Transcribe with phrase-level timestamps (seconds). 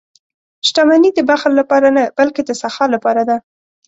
[0.67, 3.37] •شتمني د بخل لپاره نه، بلکې د سخا لپاره ده.